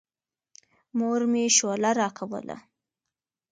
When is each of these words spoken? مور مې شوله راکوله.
مور 0.97 1.21
مې 1.31 1.43
شوله 1.57 1.91
راکوله. 2.01 2.57